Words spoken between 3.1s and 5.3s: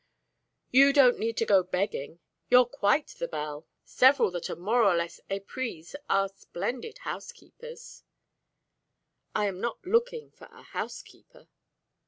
belle. Several that are more or less